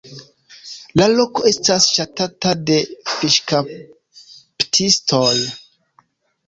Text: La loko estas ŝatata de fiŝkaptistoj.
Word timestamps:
La 0.99 1.05
loko 1.11 1.43
estas 1.49 1.85
ŝatata 1.97 2.55
de 2.71 2.79
fiŝkaptistoj. 3.13 5.33